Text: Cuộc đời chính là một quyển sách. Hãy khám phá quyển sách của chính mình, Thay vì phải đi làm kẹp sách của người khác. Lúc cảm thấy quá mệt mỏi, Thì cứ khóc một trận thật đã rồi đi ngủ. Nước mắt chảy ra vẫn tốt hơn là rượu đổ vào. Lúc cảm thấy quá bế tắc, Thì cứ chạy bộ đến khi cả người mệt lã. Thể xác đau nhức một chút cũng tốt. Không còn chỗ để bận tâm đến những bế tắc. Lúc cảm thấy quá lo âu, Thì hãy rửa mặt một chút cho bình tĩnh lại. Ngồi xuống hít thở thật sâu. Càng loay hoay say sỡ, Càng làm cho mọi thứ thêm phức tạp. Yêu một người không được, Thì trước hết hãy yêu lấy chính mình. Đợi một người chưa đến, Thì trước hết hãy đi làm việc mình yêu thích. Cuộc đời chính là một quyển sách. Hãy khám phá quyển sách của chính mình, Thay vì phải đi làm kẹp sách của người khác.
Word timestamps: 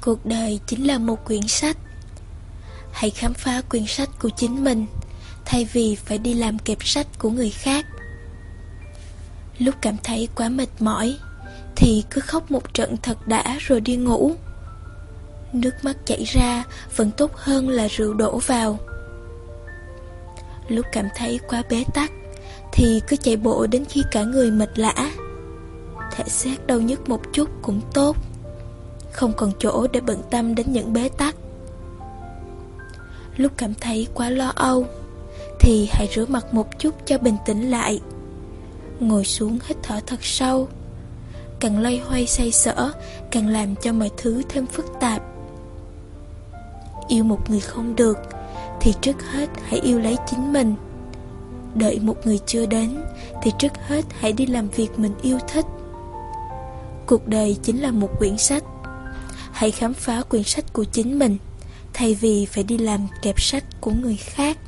Cuộc 0.00 0.26
đời 0.26 0.60
chính 0.66 0.86
là 0.86 0.98
một 0.98 1.24
quyển 1.24 1.48
sách. 1.48 1.76
Hãy 2.92 3.10
khám 3.10 3.34
phá 3.34 3.60
quyển 3.60 3.86
sách 3.86 4.08
của 4.18 4.30
chính 4.36 4.64
mình, 4.64 4.86
Thay 5.44 5.68
vì 5.72 5.94
phải 5.94 6.18
đi 6.18 6.34
làm 6.34 6.58
kẹp 6.58 6.78
sách 6.84 7.06
của 7.18 7.30
người 7.30 7.50
khác. 7.50 7.86
Lúc 9.58 9.74
cảm 9.82 9.96
thấy 10.04 10.28
quá 10.34 10.48
mệt 10.48 10.68
mỏi, 10.78 11.16
Thì 11.76 12.04
cứ 12.10 12.20
khóc 12.20 12.50
một 12.50 12.74
trận 12.74 12.96
thật 13.02 13.28
đã 13.28 13.56
rồi 13.58 13.80
đi 13.80 13.96
ngủ. 13.96 14.32
Nước 15.52 15.74
mắt 15.82 15.96
chảy 16.04 16.24
ra 16.24 16.64
vẫn 16.96 17.10
tốt 17.10 17.30
hơn 17.34 17.68
là 17.68 17.88
rượu 17.88 18.14
đổ 18.14 18.38
vào. 18.38 18.78
Lúc 20.68 20.86
cảm 20.92 21.08
thấy 21.16 21.40
quá 21.48 21.62
bế 21.70 21.84
tắc, 21.94 22.12
Thì 22.72 23.00
cứ 23.08 23.16
chạy 23.16 23.36
bộ 23.36 23.66
đến 23.66 23.84
khi 23.84 24.02
cả 24.10 24.22
người 24.22 24.50
mệt 24.50 24.78
lã. 24.78 25.10
Thể 26.12 26.24
xác 26.26 26.66
đau 26.66 26.80
nhức 26.80 27.08
một 27.08 27.20
chút 27.32 27.50
cũng 27.62 27.80
tốt. 27.94 28.16
Không 29.18 29.32
còn 29.36 29.52
chỗ 29.58 29.86
để 29.92 30.00
bận 30.00 30.22
tâm 30.30 30.54
đến 30.54 30.66
những 30.72 30.92
bế 30.92 31.08
tắc. 31.08 31.36
Lúc 33.36 33.52
cảm 33.56 33.74
thấy 33.80 34.06
quá 34.14 34.30
lo 34.30 34.52
âu, 34.54 34.84
Thì 35.60 35.88
hãy 35.92 36.08
rửa 36.14 36.26
mặt 36.26 36.54
một 36.54 36.78
chút 36.78 36.94
cho 37.04 37.18
bình 37.18 37.36
tĩnh 37.46 37.70
lại. 37.70 38.00
Ngồi 39.00 39.24
xuống 39.24 39.58
hít 39.66 39.76
thở 39.82 40.00
thật 40.06 40.18
sâu. 40.22 40.68
Càng 41.60 41.82
loay 41.82 41.98
hoay 41.98 42.26
say 42.26 42.50
sỡ, 42.50 42.92
Càng 43.30 43.48
làm 43.48 43.74
cho 43.76 43.92
mọi 43.92 44.10
thứ 44.16 44.42
thêm 44.48 44.66
phức 44.66 44.86
tạp. 45.00 45.22
Yêu 47.08 47.24
một 47.24 47.50
người 47.50 47.60
không 47.60 47.96
được, 47.96 48.18
Thì 48.80 48.94
trước 49.00 49.22
hết 49.32 49.48
hãy 49.62 49.80
yêu 49.80 50.00
lấy 50.00 50.16
chính 50.26 50.52
mình. 50.52 50.74
Đợi 51.74 51.98
một 52.02 52.26
người 52.26 52.38
chưa 52.46 52.66
đến, 52.66 53.00
Thì 53.42 53.52
trước 53.58 53.72
hết 53.86 54.04
hãy 54.18 54.32
đi 54.32 54.46
làm 54.46 54.68
việc 54.68 54.98
mình 54.98 55.14
yêu 55.22 55.38
thích. 55.48 55.66
Cuộc 57.06 57.28
đời 57.28 57.56
chính 57.62 57.82
là 57.82 57.90
một 57.90 58.18
quyển 58.18 58.38
sách. 58.38 58.64
Hãy 59.58 59.70
khám 59.70 59.94
phá 59.94 60.22
quyển 60.22 60.42
sách 60.42 60.72
của 60.72 60.84
chính 60.84 61.18
mình, 61.18 61.36
Thay 61.94 62.14
vì 62.14 62.46
phải 62.46 62.64
đi 62.64 62.78
làm 62.78 63.06
kẹp 63.22 63.40
sách 63.40 63.64
của 63.80 63.90
người 63.90 64.16
khác. 64.16 64.58